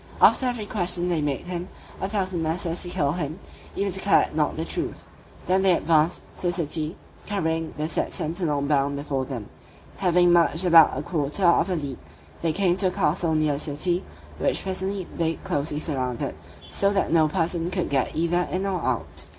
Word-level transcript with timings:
After 0.19 0.47
every 0.47 0.65
question 0.65 1.09
they 1.09 1.21
made 1.21 1.41
him 1.45 1.69
a 2.01 2.09
thousand 2.09 2.41
menaces 2.41 2.81
to 2.81 2.89
kill 2.89 3.11
him, 3.11 3.37
if 3.75 3.85
he 3.85 3.91
declared 3.99 4.35
not 4.35 4.57
the 4.57 4.65
truth. 4.65 5.05
Then 5.45 5.61
they 5.61 5.73
advanced 5.73 6.23
to 6.37 6.47
the 6.47 6.51
city, 6.51 6.97
carrying 7.27 7.75
the 7.77 7.87
said 7.87 8.11
sentinel 8.11 8.63
bound 8.63 8.95
before 8.95 9.25
them: 9.25 9.49
having 9.97 10.33
marched 10.33 10.65
about 10.65 10.97
a 10.97 11.03
quarter 11.03 11.45
of 11.45 11.69
a 11.69 11.75
league, 11.75 11.99
they 12.41 12.51
came 12.51 12.75
to 12.77 12.89
the 12.89 12.95
castle 12.95 13.35
near 13.35 13.53
the 13.53 13.59
city, 13.59 14.03
which 14.39 14.63
presently 14.63 15.07
they 15.15 15.35
closely 15.35 15.77
surrounded, 15.77 16.33
so 16.67 16.91
that 16.91 17.11
no 17.13 17.27
person 17.27 17.69
could 17.69 17.91
get 17.91 18.15
either 18.15 18.47
in 18.51 18.65
or 18.65 18.81
out. 18.83 19.27